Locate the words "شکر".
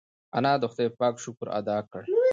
1.23-1.47